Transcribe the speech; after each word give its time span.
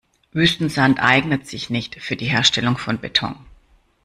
Wüstensand 0.31 0.99
eignet 0.99 1.45
sich 1.47 1.69
nicht 1.69 2.01
für 2.01 2.15
die 2.15 2.25
Herstellung 2.25 2.75
für 2.75 2.91
Beton. 2.95 3.35